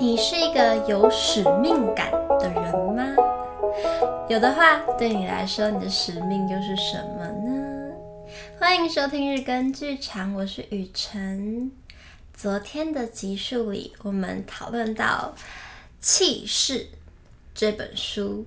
[0.00, 3.04] 你是一个有使命感的人吗？
[4.30, 7.92] 有的话，对你来说，你的使命又是什么呢？
[8.58, 11.70] 欢迎收听日更剧场，我是雨辰。
[12.32, 15.34] 昨天的集数里，我们讨论到
[16.00, 16.78] 《气势》
[17.54, 18.46] 这本书，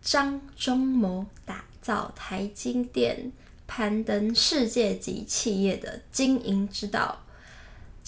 [0.00, 3.30] 张忠谋打造台积电，
[3.66, 7.18] 攀登世界级企业的经营之道。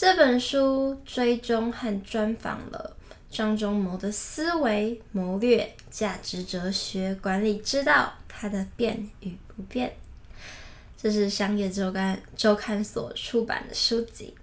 [0.02, 2.96] 这本书追踪和专访了
[3.30, 9.94] 张忠谋的思维、谋略、价值哲学、管理之道，他的变与不变。
[11.00, 14.34] 这是商业周刊周刊所出版的书籍。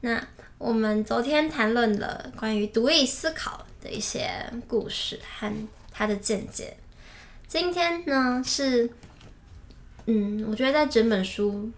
[0.00, 5.52] 那我们昨天谈论了关于独立思考的一些故事和
[5.92, 6.74] 他的见解。
[7.46, 8.88] 今天呢是，
[10.06, 11.70] 嗯，我觉得在整本书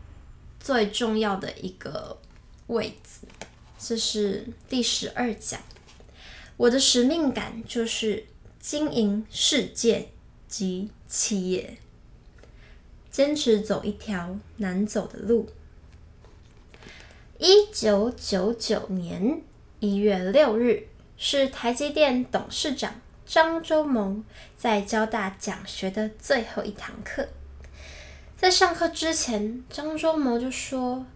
[0.60, 2.16] 最重要的一个。
[2.68, 3.27] 位置，
[3.78, 5.60] 这是第十二讲。
[6.59, 8.26] 我的使命感就是
[8.60, 10.10] 经营世界
[10.46, 11.78] 及企业，
[13.10, 15.48] 坚持走一条难走的路。
[17.38, 19.40] 一九九九年
[19.80, 24.23] 一月六日，是台积电董事长张忠谋
[24.56, 27.28] 在交大讲学的最后一堂课。
[28.37, 31.06] 在上课之前，张忠谋就说。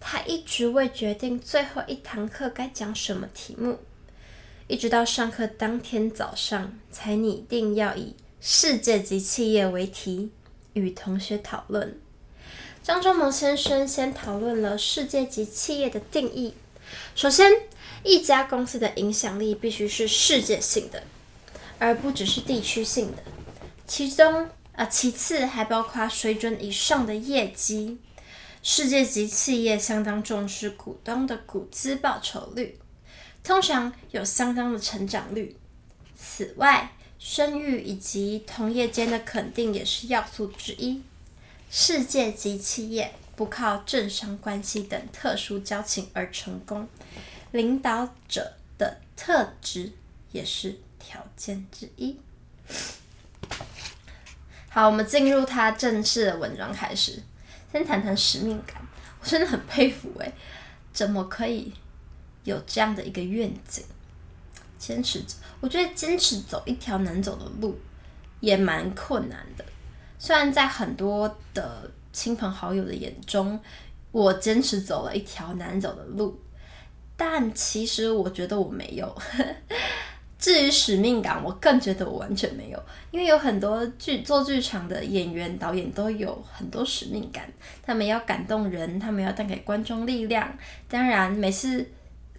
[0.00, 3.78] 他一直未决定最后一堂课该讲什么题目，
[4.66, 10.30] 一直到上课当天早上才拟定要以世界级企业为题
[10.74, 11.98] 与同学讨论。
[12.82, 16.54] 张忠谋先生先讨论了世界级企业的定义。
[17.14, 17.52] 首先，
[18.02, 21.02] 一家公司的影响力必须是世界性的，
[21.78, 23.22] 而不只是地区性的。
[23.86, 27.98] 其中啊，其次还包括水准以上的业绩。
[28.70, 32.78] 世界级企业相当重视股东的股资报酬率，
[33.42, 35.56] 通常有相当的成长率。
[36.14, 41.02] 此外，声誉以及同业间的肯定也是要素之一。
[41.70, 46.86] 世界级企业不靠政商关系等特殊交情而成功，
[47.52, 49.92] 领导者的特质
[50.30, 52.18] 也是条件之一。
[54.68, 57.22] 好，我们进入他正式的文章开始。
[57.70, 58.76] 先谈谈使命感，
[59.20, 60.32] 我真的很佩服诶，
[60.92, 61.72] 怎么可以
[62.44, 63.84] 有这样的一个愿景，
[64.78, 65.34] 坚持着？
[65.60, 67.78] 我觉得坚持走一条难走的路
[68.40, 69.64] 也蛮困难的。
[70.18, 73.60] 虽然在很多的亲朋好友的眼中，
[74.12, 76.40] 我坚持走了一条难走的路，
[77.16, 79.14] 但其实我觉得我没有。
[80.38, 90.56] 至于使命感，我更觉得我完全没有，因为有很多剧做剧场的演员、导演都有很多使命感，他们要感动人，他们要带给观众力量。
[90.88, 91.84] 当然，每次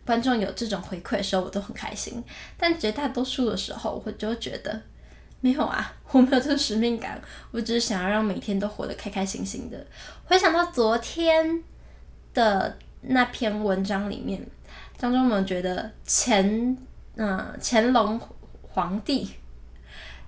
[0.05, 2.23] 观众有这种回馈的时候，我都很开心。
[2.57, 4.81] 但绝大多数的时候，我就觉得
[5.41, 7.21] 没有啊，我没有这个使命感，
[7.51, 9.85] 我只是想要让每天都活得开开心心的。
[10.23, 11.61] 回想到昨天
[12.33, 14.41] 的那篇文章里面，
[14.97, 16.77] 张忠谋觉得钱。
[17.21, 18.17] 嗯，乾隆
[18.61, 19.29] 皇帝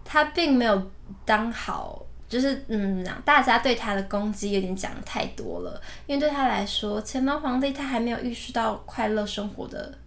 [0.03, 0.91] 他并没有
[1.24, 5.81] 当好，就是嗯，大家对他的攻击有点讲太多了。
[6.06, 9.97] 因为对他来说，乾隆皇帝他还没有意识到快乐生活的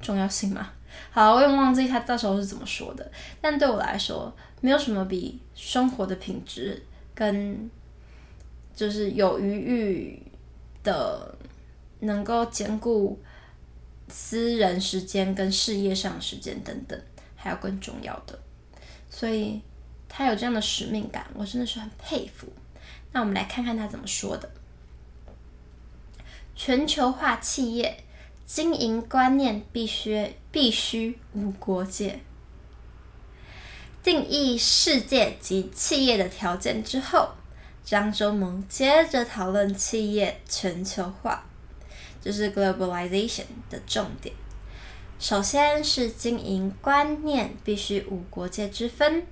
[0.00, 0.70] 重要性嘛。
[1.10, 3.06] 好，我也忘记他到时候是怎么说的。
[3.42, 6.82] 但对我来说，没有什么比生活的品质
[7.14, 7.70] 跟
[8.74, 10.22] 就是有余裕
[10.82, 11.36] 的
[11.98, 13.20] 能够兼顾。
[14.16, 16.96] 私人时间跟事业上的时间等等，
[17.34, 18.38] 还有更重要的，
[19.10, 19.60] 所以
[20.08, 22.46] 他有这样的使命感，我真的是很佩服。
[23.10, 24.48] 那我们来看看他怎么说的：
[26.54, 28.04] 全球化企业
[28.46, 32.20] 经营观念必须必须无国界。
[34.00, 37.30] 定义世界及企业的条件之后，
[37.84, 41.44] 张忠谋接着讨论企业全球化。
[42.24, 44.34] 就是 globalization 的重点。
[45.18, 49.26] 首先是经营观念必须无国界之分。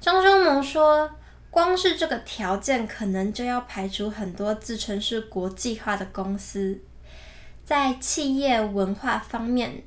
[0.00, 1.10] 张忠谋说，
[1.50, 6.80] 光是这个条件，可能就要排除很多自称是国际化的公司。
[7.64, 9.82] 在企业文化方面，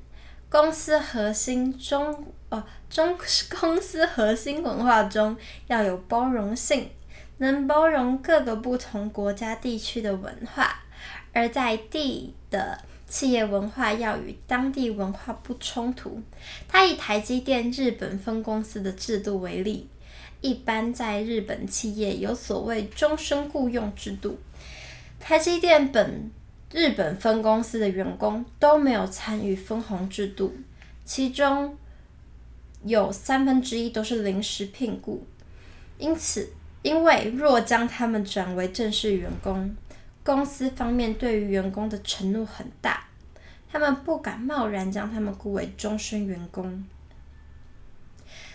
[0.49, 3.17] 公司核心中哦中
[3.61, 5.37] 公司核心文化中
[5.67, 6.89] 要有包容性，
[7.37, 10.83] 能包容各个不同国家地区的文化。
[11.33, 16.21] 而在地的企业文化要与当地文化不冲突。
[16.67, 19.87] 他以台积电日本分公司的制度为例，
[20.41, 24.37] 一般在日本企业有所谓终身雇佣制度。
[25.19, 26.29] 台积电本
[26.71, 30.53] 日本分公司的员工都没有参与分红制度，
[31.03, 31.77] 其中
[32.83, 35.25] 有三分之一都是临时聘雇。
[35.99, 36.49] 因此，
[36.81, 39.75] 因为若将他们转为正式员工，
[40.23, 43.07] 公司方面对于员工的承诺很大，
[43.71, 46.83] 他们不敢贸然将他们雇为终身员工。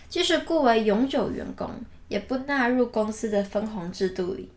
[0.09, 1.69] 即使雇为永久员工，
[2.07, 4.49] 也不纳入公司的分红制度里。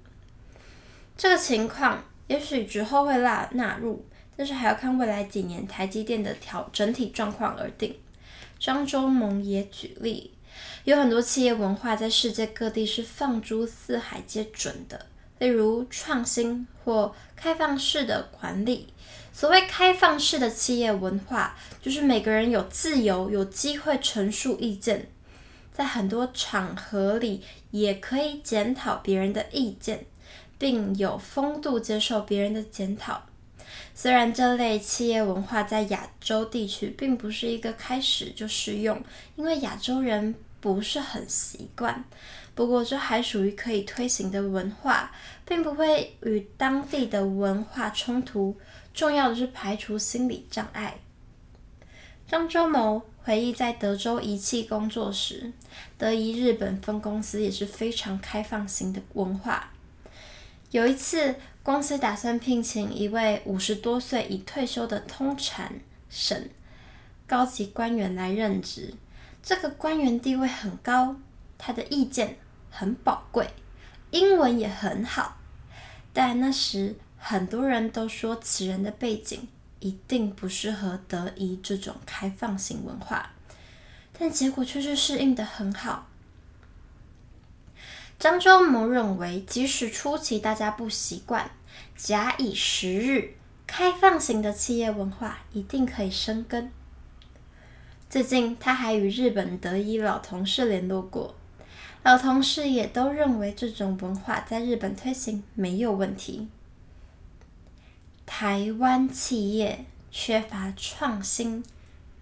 [1.17, 2.05] 这个情况。
[2.29, 7.93] 也许之后会纳纳入，但是还要看未来几年台积电的调整体状况而定。
[8.57, 10.33] 张忠谋也举例，
[10.85, 15.07] 有很多企业文化在世界各地是放诸四海皆准的，
[15.40, 18.87] 例如创新或开放式的管理。
[19.32, 25.10] 所谓开放式的企业文化，就是每个人有自由、有机会陈述意见，
[25.72, 27.42] 在很多场合里
[27.72, 30.06] 也可以检讨别人的意见。
[30.60, 33.22] 并有风度接受别人的检讨。
[33.94, 39.02] 虽然这类企业文化在亚洲地区并不是一个开始就适用，
[39.37, 42.04] 因为亚洲人不是很习惯。
[42.55, 45.11] 不过这还属于可以推行的文化，
[45.47, 48.56] 并不会与当地的文化冲突。
[48.93, 50.99] 重要的是排除心理障碍。
[52.26, 55.52] 张忠谋回忆在德州仪器工作时，
[55.97, 59.73] 德仪日本分公司也是非常开放型的文化。
[60.70, 66.49] 有一次，公司打算聘请一位五十多岁已退休的通产省
[67.26, 68.94] 高级官员来任职。
[69.43, 71.17] 这个官员地位很高，
[71.62, 72.39] 他的意见
[72.71, 73.51] 很宝贵，
[74.11, 75.37] 英文也很好。
[76.15, 79.47] 但那时很多人都说此人的背景
[79.79, 83.31] 一定不适合德仪这种开放型文化，
[84.19, 86.09] 但结果却是适应得很好。
[88.19, 91.51] 张忠谋认为，即使初期大家不习惯，
[91.97, 93.35] 假以时日，
[93.67, 96.71] 开放型的企业文化一定可以生根。
[98.11, 101.35] 最近，他还与日本德仪老同事联络过，
[102.02, 106.49] 老同事也都认为这种文化在日本推行没有问题。
[108.25, 111.62] 台湾企业缺乏创新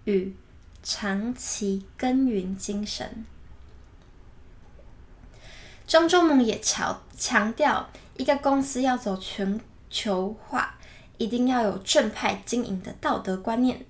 [0.03, 0.35] 与
[0.83, 3.25] 长期耕耘精神。
[5.87, 9.59] 张忠谋也强强调，一个公司要走全
[9.89, 10.77] 球化，
[11.17, 13.85] 一定要有正派经营的道德观念。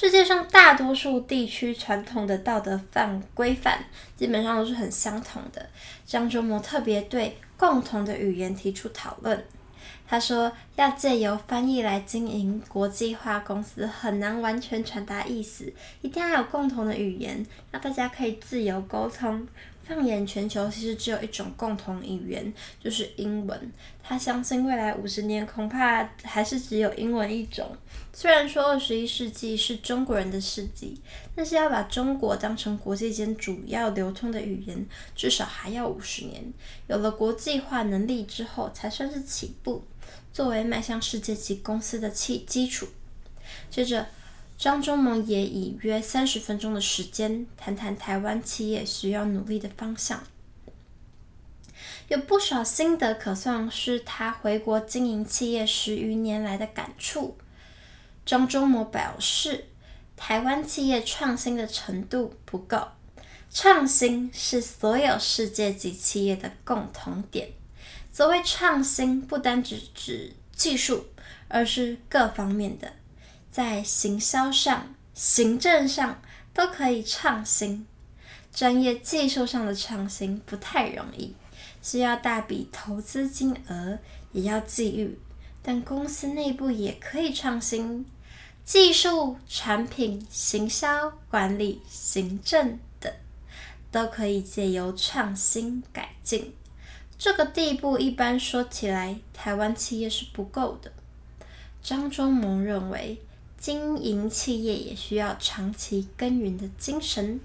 [0.00, 3.80] 世界上大多数地区传统的道德范规范，
[4.16, 5.68] 基本上都是很相同的。
[6.06, 9.44] 张忠谋特别对共同的语言提出讨论。
[10.06, 19.48] 他说，要借由翻译来经营国际化公司，很难完全传达意思，一定要有共同的语言，让大家可以自由沟通。
[19.88, 23.72] 放眼全球，其实只有一种共同语言，就是英文。
[24.02, 27.74] 他相信未来五十年恐怕还是只有英文一种。
[28.12, 31.00] 虽然说二十一世纪是中国人的世纪，
[31.34, 34.86] 但是要把中国当成国际间主要流通的语言，
[35.16, 36.52] 至少还要五十年。
[36.86, 39.82] 有了国际化能力之后，才算是起步，
[40.34, 42.86] 作为迈向世界级公司的基基础。
[43.70, 44.06] 接着。
[44.58, 50.24] 张忠谋也以约三十分钟的时间谈谈台湾企业需要努力的方向，
[52.08, 57.38] 有不少心得可算是他回国经营企业十余年来的感触。
[58.26, 59.66] 张忠谋表示，
[60.16, 62.88] 台湾企业创新的程度不够，
[63.52, 67.50] 创新是所有世界级企业的共同点。
[68.12, 71.06] 所谓创新，不单只指技术，
[71.46, 72.94] 而是各方面的。
[73.58, 76.22] 在行销上、行政上
[76.54, 77.84] 都可以创新，
[78.54, 81.34] 专业技术上的创新不太容易，
[81.82, 83.98] 需要大笔投资金额，
[84.30, 85.18] 也要际遇。
[85.60, 88.06] 但公司内部也可以创新，
[88.64, 93.12] 技术、产品、行销、管理、行政等，
[93.90, 96.54] 都可以借由创新改进。
[97.18, 100.92] 这个地步，一般说起来，台湾企业是不够的。
[101.82, 103.20] 张忠谋认为。
[103.58, 107.40] 经营企业也需要长期耕耘的精神，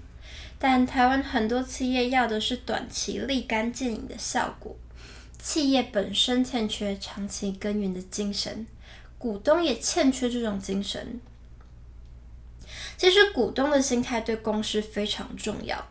[0.58, 4.76] 但台湾很多企业要的是短期立竿见影的效果，
[5.38, 8.64] 企业本身欠缺长期耕耘的精神，
[9.18, 11.20] 股东也欠缺这种精神。
[12.96, 15.88] 其实股东的心态对公司非常重要，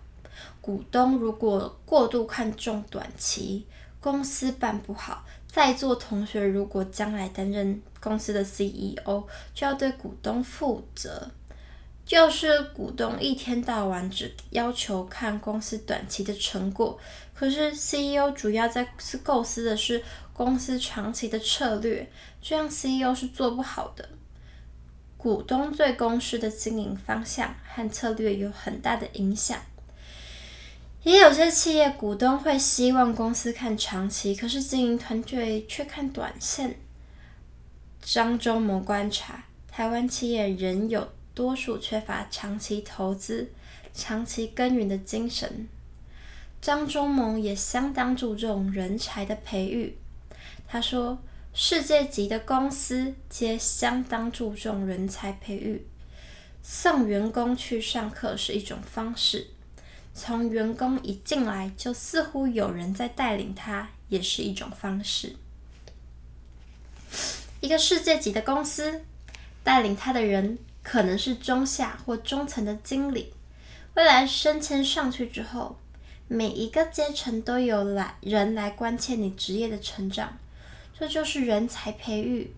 [0.62, 3.66] 股东如果过度看重短期，
[4.00, 5.26] 公司办不好。
[5.48, 11.32] 在座同学如果将来担任公司的 CEO，就要对股东负责。
[12.06, 17.00] 就是股东一天到晚只要求看公司短期的成果，
[17.34, 18.86] 可是 CEO 主要在
[19.24, 24.10] 构思的是公司长期的策略，这样 CEO 是做不好的。
[25.18, 29.58] 股东对公司的经营方向和策略有很大的影响。
[31.04, 36.78] 也有些企业股东会希望公司看长期，可是经营团队却看短线。
[38.06, 43.50] 张忠谋观察，台湾企业仍有多数缺乏长期投资、
[43.94, 45.68] 长期耕耘的精神。
[46.62, 49.98] 张忠谋也相当注重人才的培育。
[50.68, 51.18] 他说
[51.54, 55.88] ：“世界级的公司皆相当注重人才培育，
[56.62, 59.48] 送员工去上课是一种方式，
[60.14, 65.38] 从员工一进来就似乎有人在带领他，也是一种方式。
[67.64, 69.06] 一个世界级的公司，
[69.64, 73.32] 带领他的人可能是中下或中层的经理，
[73.94, 75.78] 未来升迁上去之后，
[76.28, 80.38] 每一个阶层都有来人来关切你职业的成长。”
[81.00, 82.54] 这就是人才培育，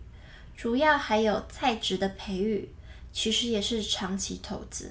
[0.58, 2.68] 主要还有在职的培育，
[3.14, 4.90] 其实也是长期投资。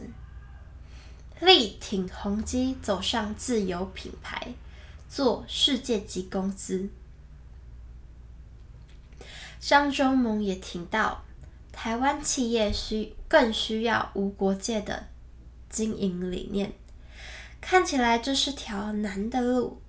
[1.41, 4.55] 力挺宏基走上自有品牌，
[5.09, 6.89] 做世界级公司。
[9.67, 11.25] 张忠谋也提到，
[11.73, 15.07] 台湾企业需更需要无国界的
[15.71, 16.71] 经营理念。
[17.63, 19.81] 看起来这是条难的路，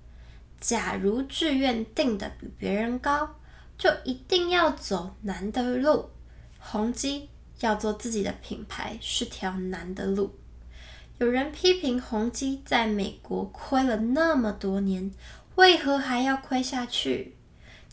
[0.58, 3.36] 假如志愿定得比别人高。
[3.76, 6.08] 就一定要走难的路，
[6.58, 7.28] 宏基
[7.60, 10.34] 要做自己的品牌是条难的路。
[11.18, 15.10] 有人批评宏基在美国亏了那么多年，
[15.56, 17.35] 为何还要亏下去？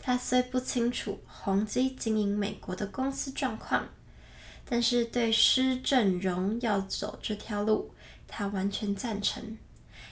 [0.06, 3.88] 他虽不清楚宏基经营美国的公司状况，
[4.68, 7.94] 但是对施正荣要走这条路，
[8.28, 9.56] 他完全赞成。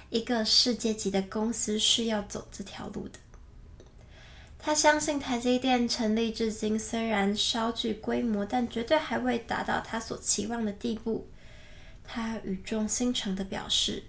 [0.08, 3.18] 一个世界级的公司是要走这条路的。
[4.58, 11.28] 他相信台积电成立至今，虽然稍具规模，但绝对还未达到他所期望的地步。
[12.02, 14.04] 他语重心长地表示，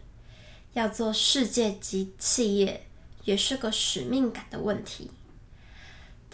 [0.72, 2.86] 要做世界级企业，
[3.26, 5.12] 也是个使命感的问题。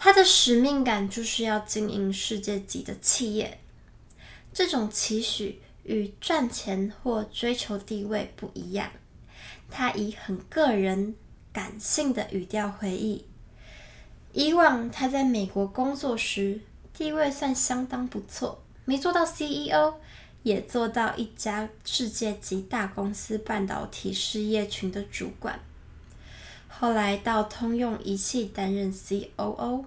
[0.01, 3.59] 他的使命感就是要经营世界级的企业。
[4.53, 8.89] 这种期许与赚钱或追求地位不一样。
[9.69, 11.15] 他以很个人、
[11.51, 13.25] 感性的语调回忆。
[14.31, 16.61] 以往他在美国工作时，
[16.93, 19.95] 地位算相当不错，没做到 CEO，
[20.43, 25.59] 也做到一家世界级大公司半导体事业群的主管。
[26.69, 29.83] 后来到通用仪器担任 COO，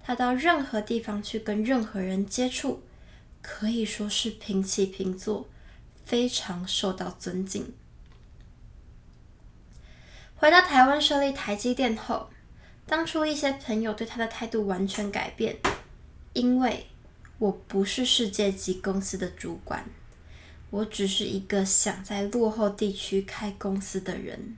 [0.00, 2.82] 他到任何地方去跟任何人接触，
[3.42, 5.46] 可以说是平起平坐，
[6.04, 7.74] 非常受到尊敬。
[10.36, 12.30] 回到台湾设立台积电后。
[12.86, 15.56] 当初一些朋友对他的态度完全改变，
[16.32, 16.88] 因为
[17.38, 19.88] 我不是世界级公司的主管，
[20.70, 24.56] 我只是一个想在落后地区开公司的人。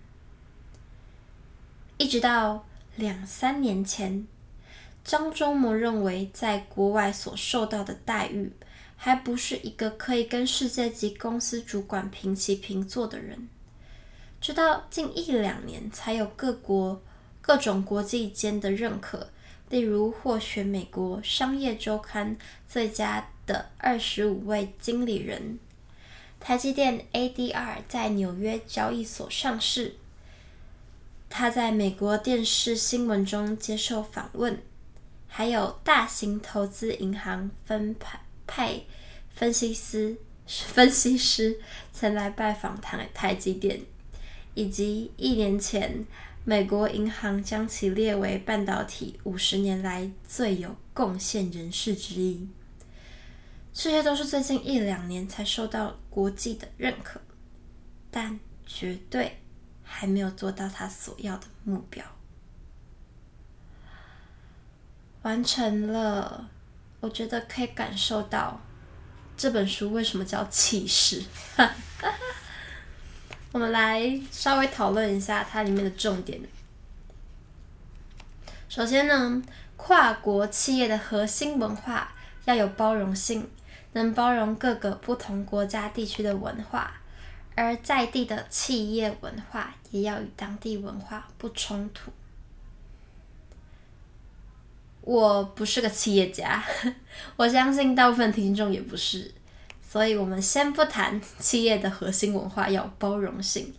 [2.02, 2.66] 一直到
[2.97, 4.26] 两三年前，
[5.04, 8.52] 张忠谋认为在国外所受到的待遇，
[8.97, 13.49] 还不是一个可以跟世界级公司主管平起平坐的人。
[14.40, 17.00] 直到近一两年，才有各国。
[17.40, 19.30] 各种国际间的认可，
[19.68, 22.37] 例如获选美国商业周刊
[22.68, 25.61] 最佳的二十五位经理人，
[26.40, 29.97] 台积电 ADR 在纽约交易所上市，
[31.35, 34.61] 他在美国电视新闻中接受访问，
[35.27, 38.83] 还有大型投资银行分派派
[39.31, 40.15] 分析师
[40.47, 41.59] 分析师
[41.91, 43.81] 前来拜访台台积电，
[44.53, 46.05] 以及一年前。
[46.45, 52.49] 美国银行将其列为半导体五十年来最有贡献人士之一。
[53.73, 57.21] 这些都是最近一两年才受到国际的认可，
[58.11, 59.39] 但绝对
[59.94, 62.02] 还没有做到他所要的目标。
[65.20, 66.49] 完成了，
[67.00, 68.58] 我觉得可以感受到
[69.37, 71.22] 这本书为什么叫气势。
[73.52, 76.40] 我们来稍微讨论一下它里面的重点。
[78.68, 79.42] 首先呢，
[79.76, 82.14] 跨国企业的核心文化
[82.46, 83.49] 要有包容性，
[83.92, 87.01] 能包容各个不同国家地区的文化，
[87.54, 92.11] 而在地的企业文化也要与当地文化不冲突。
[95.02, 96.62] 我不是个企业家，
[97.37, 99.32] 我相信大部分听众也不是。
[99.82, 103.75] 所以，我们先不谈企业的核心文化要包容性，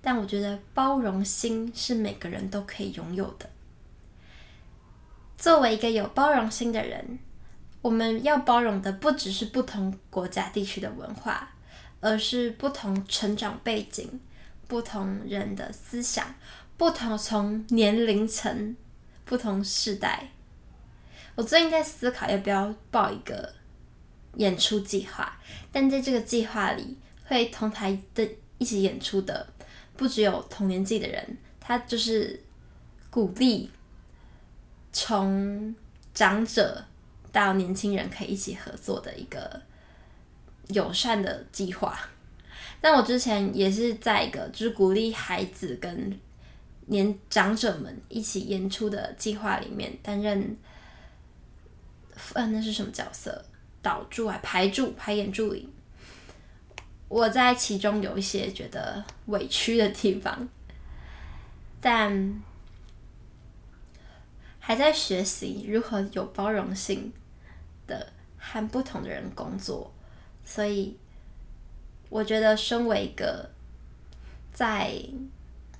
[0.00, 3.50] 但我觉得包容心是每个人都可以拥有的。
[5.36, 7.18] 作为一个有包容心的人，
[7.82, 11.55] 我们要包容的不只是不同国家地区的文化，
[12.06, 14.20] 而是不同成长背景、
[14.68, 16.32] 不同人的思想、
[16.76, 18.76] 不同从年龄层、
[19.24, 20.30] 不同世代。
[21.34, 23.52] 我最近在思考要不要报一个
[24.36, 25.36] 演出计划，
[25.72, 28.24] 但在这个计划里，会同台的
[28.58, 29.44] 一起演出的
[29.96, 32.40] 不只有同年纪的人，他就是
[33.10, 33.68] 鼓励
[34.92, 35.74] 从
[36.14, 36.84] 长者
[37.32, 39.60] 到年轻人可以一起合作的一个
[40.68, 41.98] 友善的计划。
[42.80, 46.18] 但我之前也是在一个就是鼓励孩子跟
[46.86, 50.56] 年长者们一起演出的计划里面担任，
[52.34, 53.44] 呃，那是什么角色？
[53.82, 55.68] 导助还排助排演助理，
[57.08, 60.48] 我在其中有一些觉得委屈的地方，
[61.80, 62.42] 但
[64.58, 67.12] 还在学习如何有包容性
[67.86, 69.94] 的和不同的人工作，
[70.46, 70.96] 所以
[72.08, 73.50] 我觉得身为一个
[74.54, 74.98] 在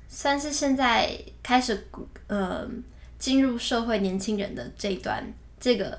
[0.07, 1.89] 算是现在开始
[2.27, 2.69] 呃
[3.19, 5.99] 进入社会年轻人的这一段这个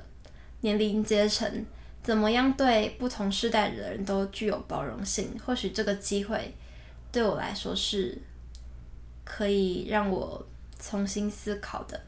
[0.61, 1.65] 年龄阶层。
[2.03, 5.37] 怎么样对不同世代的人都具有包容性？
[5.45, 6.55] 或许这个机会
[7.11, 8.17] 对我来说是
[9.25, 10.47] 可以让我
[10.79, 11.99] 重新思考的，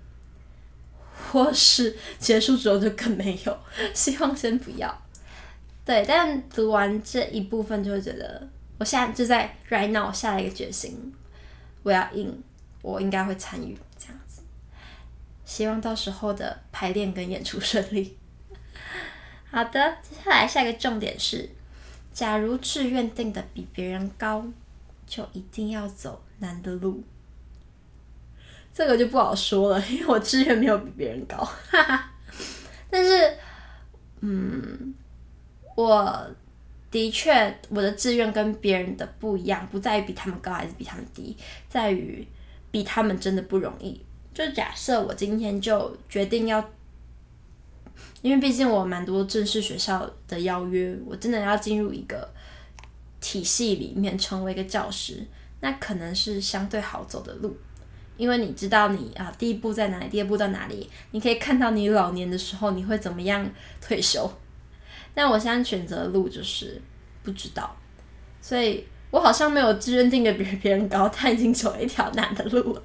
[1.29, 3.59] 或是结束之后就更没有。
[3.93, 5.01] 希望先不要。
[5.89, 11.11] 对，但读完这一部分就会觉得，我现在就在 right now 下了一个决心，
[11.81, 12.43] 我要 in，
[12.83, 14.43] 我应该会参与这样子。
[15.45, 18.15] 希望到时候的排练跟演出 顺利。
[19.49, 21.49] 好的，接下来下一个重点是，
[22.13, 24.45] 假如志愿定的比别人高，
[25.07, 27.03] 就一定要走难的路。
[28.71, 32.11] 这个就不好说了，因为我志愿没有比别人高，哈哈。
[32.91, 33.35] 但是，
[34.19, 34.93] 嗯，
[35.81, 36.27] 我
[36.91, 41.37] 的确我的志愿跟别人的不一样，不在于比他们高还是比他们低，
[41.69, 42.27] 在于
[42.71, 44.01] 比他们真的不容易。
[44.33, 46.69] 就假设我今天就决定要。
[48.21, 52.29] 因为毕竟我蛮多正式学校的邀约，我真的要进入一个
[53.21, 55.25] 体系里面成为一个教师，
[55.61, 57.55] 那可能是相对好走的路，
[58.17, 63.49] 因为你知道你啊第一步在哪里，第二步到哪里，你可以看到你老年的时候你会怎么样
[63.81, 64.29] 退休。
[65.13, 66.81] 但我现在选择的路就是
[67.23, 67.75] 不知道，
[68.41, 72.83] 所以我好像没有志愿定的比别人高，他已经走了一条难的路了，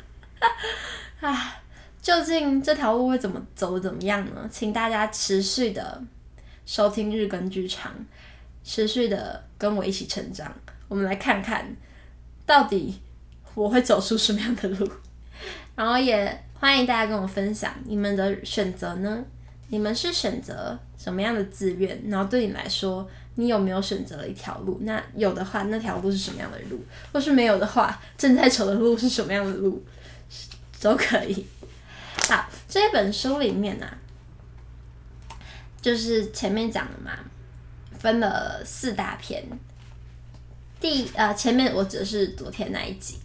[1.20, 1.60] 啊。
[2.02, 4.46] 究竟这条路会怎么走，怎么样呢？
[4.50, 6.02] 请大家持续的
[6.66, 7.94] 收听日更剧场，
[8.62, 10.54] 持续的跟我一起成长。
[10.86, 11.74] 我们来看看，
[12.44, 13.00] 到底
[13.54, 14.86] 我会走出什么样的路。
[15.74, 19.24] 然后也欢迎大家跟我分享你们的选择呢？
[19.74, 22.00] 你们是选择什么样的志愿？
[22.08, 24.78] 然后对你来说，你有没有选择了一条路？
[24.82, 26.80] 那有的话，那条路是什么样的路？
[27.12, 29.84] 或是没有的话，正在走的路是什么样的路？
[30.80, 31.44] 都可以。
[32.28, 33.98] 好，这本书里面呢、啊，
[35.82, 37.10] 就是前面讲的嘛，
[37.98, 39.44] 分了四大篇。
[40.80, 43.18] 第呃，前面我指的是昨天那一集。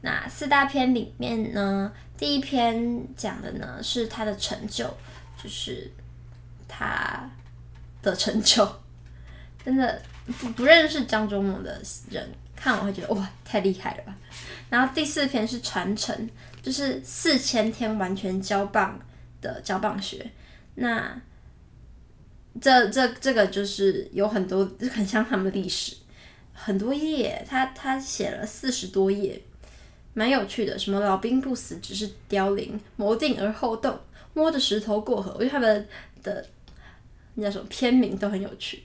[0.00, 4.92] 那四大篇里面呢，第一篇讲的呢是他的成就，
[5.42, 5.90] 就是
[6.68, 7.28] 他
[8.02, 8.80] 的成就。
[9.64, 10.02] 真的
[10.38, 14.16] 不不认识张忠谋的人看我会觉得哇，太厉害了吧。
[14.70, 16.30] 然后第四篇是传承。
[16.62, 18.96] 就是四千天完全交棒
[19.40, 20.24] 的交棒学，
[20.76, 21.20] 那
[22.60, 25.96] 这这这个就是有很多很像他们历史，
[26.52, 29.42] 很多页，他他写了四十多页，
[30.14, 30.78] 蛮有趣的。
[30.78, 33.98] 什么老兵不死，只是凋零；谋定而后动，
[34.34, 35.32] 摸着石头过河。
[35.34, 35.88] 我觉得他们
[36.22, 36.46] 的
[37.34, 38.82] 那叫什么篇名都很有趣。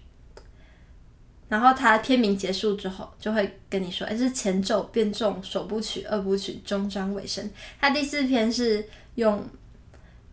[1.49, 9.41] 然后他片名结束之后，就会跟你说：“哎，是前奏变重，首部曲、二部曲、终章、尾声。”他第四篇是用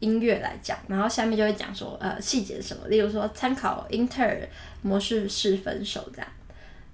[0.01, 2.89] 音乐来讲，然后下面就会讲说：“呃，细节什么？
[2.89, 4.41] 例如说，参考英特尔
[4.83, 6.29] 模式式分手这样。”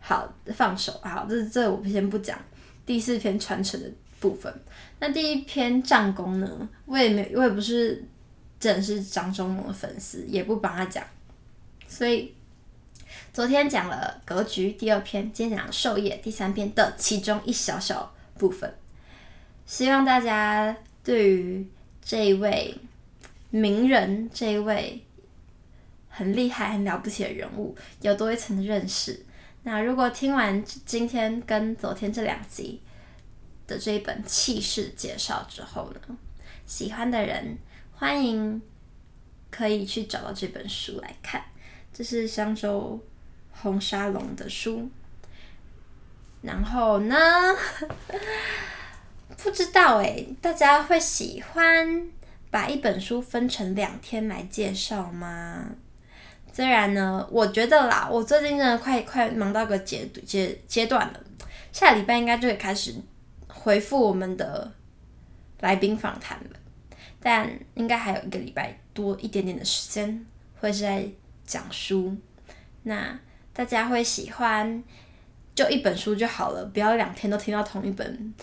[0.01, 0.93] 好，放手。
[1.03, 2.39] 好，这这我们先不讲。
[2.85, 4.53] 第四篇传承的部分，
[5.01, 6.69] 那第一篇战功呢？
[6.87, 8.07] 我也没，我也不是
[8.61, 11.05] 真是张忠谋的粉丝，也不帮他讲，
[11.89, 12.33] 所以。
[13.33, 18.73] 昨天讲了格局第二篇，今天讲授业第三篇的其中一小小部分。
[19.67, 21.67] 希望大家对于
[22.05, 22.77] 这一位
[23.51, 25.01] 名人，这一位
[26.09, 29.25] 很厉害、很了不起的人物，有多一层的认识。
[29.63, 32.81] 那如果听完今天跟昨天这两集
[33.71, 36.17] 的这一本气势介绍之后呢，
[36.67, 37.57] 喜欢的人
[37.95, 38.61] 欢迎
[39.51, 41.43] 可以去找到这本书来看。
[41.93, 43.01] 这是香洲
[43.53, 44.91] 红沙龙的书。
[46.43, 47.17] 然后呢，
[49.37, 52.09] 不知道哎，大家会喜欢
[52.51, 55.67] 把一本书分成两天来介绍吗？
[56.53, 61.21] 虽然呢，我觉得啦，我最近真的快快忙到个阶阶阶段了，
[61.73, 62.95] 下礼拜应该就会开始
[63.63, 64.73] 回复我们的
[65.61, 66.57] 来宾访谈了，
[67.21, 70.25] 但应该还有一个礼拜多一点点的时间
[70.59, 71.07] 会是在
[71.45, 72.17] 讲书。
[72.85, 73.19] 那
[73.53, 74.83] 大家会喜欢
[75.55, 78.35] 就一本书就好了，不要两天都听到同一本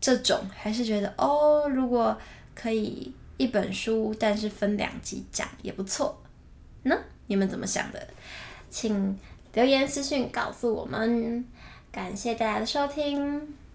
[0.00, 2.16] 这种，还是觉得哦，如果
[2.54, 6.22] 可以一本书，但是分两集讲也不错
[6.84, 6.96] 呢？
[7.26, 8.06] 你们怎么想的？
[8.70, 9.18] 请
[9.54, 11.44] 留言私信告诉我们。
[11.90, 13.65] 感谢大家的收听。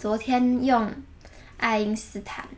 [0.00, 0.90] 昨天用
[1.58, 2.48] 爱因斯坦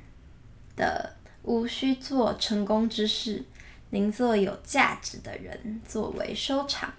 [0.76, 3.44] 的“无需做成功之事，
[3.90, 6.94] 宁做有价值的人”作为收场。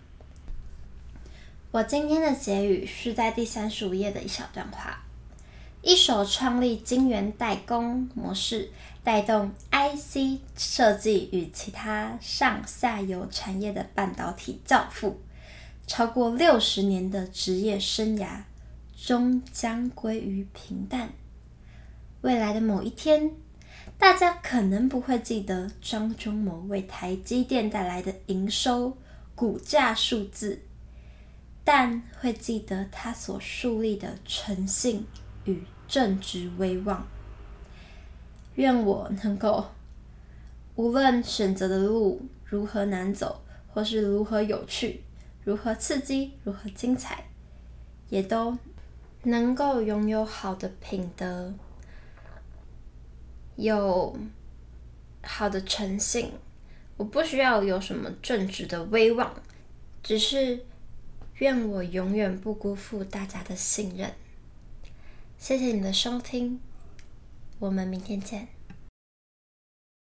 [1.72, 5.02] 我今天的结语是在第三十五页的一小段话。
[5.82, 8.70] 一手创立晶圆代工模式，
[9.02, 15.22] 带动 IC 设计与其他上下游产业的半导体教父，
[15.88, 18.44] 超过六十年的职业生涯
[19.06, 21.10] 终将归于平淡。
[22.22, 23.32] 未来的某一天，
[23.98, 28.98] 大家可能不会记得张忠谋为台积电带来的营收、
[29.36, 30.62] 股价数字，
[31.66, 35.06] 但会记得他所树立的诚信
[35.44, 37.06] 与正直威望。
[38.56, 39.66] 愿我能够，
[40.76, 45.04] 无论选择的路如何难走，或是如何有趣、
[45.44, 47.26] 如何刺激、如何精彩，
[48.08, 48.58] 也都
[49.24, 51.54] 能够拥有好的品德，
[53.56, 54.18] 有
[55.24, 56.32] 好的诚信。
[56.98, 59.34] 我不需要有什么正直的威望，
[60.04, 60.66] 只是
[61.40, 64.14] 愿我永远不辜负大家的信任。
[65.38, 66.60] 谢谢你的收听，
[67.60, 68.53] 我们明天见。